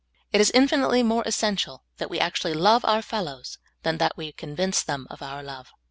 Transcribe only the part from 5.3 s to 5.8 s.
love.